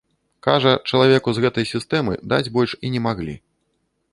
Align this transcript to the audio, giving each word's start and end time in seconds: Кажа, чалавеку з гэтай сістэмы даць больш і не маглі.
Кажа, 0.45 0.71
чалавеку 0.91 1.29
з 1.37 1.43
гэтай 1.45 1.65
сістэмы 1.73 2.13
даць 2.33 2.51
больш 2.57 2.71
і 2.89 2.93
не 2.95 3.01
маглі. 3.09 3.35